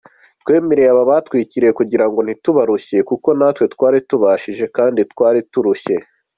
''Twemeye 0.41 0.79
kugira 0.79 0.91
ngo 0.91 0.99
aba 1.01 1.09
batwakiriye 1.11 1.71
ntitubagore 2.25 3.03
kuko 3.09 3.29
twari 3.73 3.99
tubaruhishije 4.09 4.65
kandi 4.75 4.97
natwe 4.99 5.09
twari 5.13 5.39
turushe. 5.51 5.95